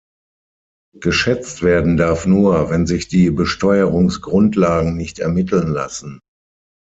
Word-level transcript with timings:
Geschätzt 0.99 1.61
werden 1.61 1.95
darf 1.95 2.25
nur, 2.25 2.71
wenn 2.71 2.87
sich 2.87 3.07
die 3.07 3.29
Besteuerungsgrundlagen 3.29 4.97
nicht 4.97 5.19
ermitteln 5.19 5.67
lassen. 5.71 6.21